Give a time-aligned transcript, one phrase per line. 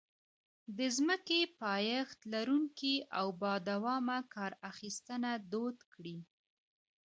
[0.77, 6.17] د ځمکې پایښت لرونکې او بادوامه کار اخیستنه دود کړي.